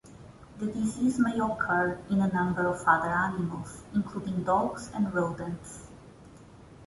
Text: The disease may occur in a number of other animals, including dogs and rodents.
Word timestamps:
The 0.57 0.65
disease 0.65 1.19
may 1.19 1.39
occur 1.39 1.99
in 2.09 2.21
a 2.21 2.27
number 2.33 2.65
of 2.65 2.83
other 2.87 3.09
animals, 3.09 3.83
including 3.93 4.41
dogs 4.43 4.89
and 4.95 5.13
rodents. 5.13 5.89